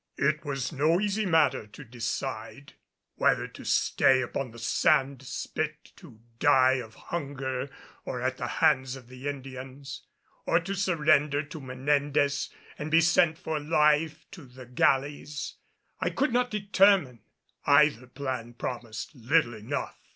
[0.17, 2.73] It was no easy matter to decide.
[3.17, 7.69] Whether to stay upon the sand spit to die of hunger
[8.03, 10.01] or at the hands of the Indians,
[10.47, 15.57] or to surrender to Menendez and be sent for life to the galleys,
[15.99, 17.21] I could not determine.
[17.67, 19.99] Either plan promised little enough.